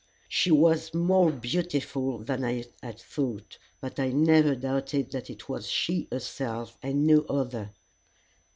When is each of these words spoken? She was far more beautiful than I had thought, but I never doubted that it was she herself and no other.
She 0.27 0.49
was 0.49 0.89
far 0.89 0.99
more 0.99 1.31
beautiful 1.31 2.17
than 2.23 2.43
I 2.43 2.65
had 2.81 2.97
thought, 2.99 3.59
but 3.79 3.99
I 3.99 4.09
never 4.09 4.55
doubted 4.55 5.11
that 5.11 5.29
it 5.29 5.47
was 5.47 5.67
she 5.67 6.07
herself 6.11 6.75
and 6.81 7.05
no 7.05 7.21
other. 7.29 7.69